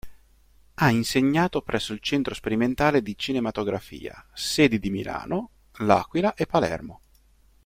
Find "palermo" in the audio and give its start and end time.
6.47-7.01